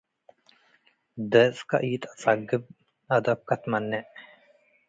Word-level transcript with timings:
ድርጽከ 1.31 1.69
ኢተአጸግብ 1.89 2.63
አደብከ 3.15 3.49
ትመኔዕ። 3.61 4.03